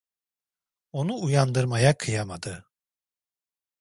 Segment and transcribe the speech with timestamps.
[0.91, 2.65] Onu uyandırmaya kıyamadı.